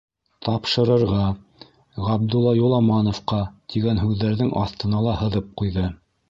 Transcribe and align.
«Тапшырырға: 0.45 1.25
Ғабдулла 2.05 2.53
Юламановҡа» 2.61 3.43
тигән 3.75 4.01
һүҙҙәрҙең 4.07 4.51
аҫтына 4.65 5.05
ла 5.11 5.15
һыҙып 5.23 5.55
ҡуйҙы. 5.63 5.87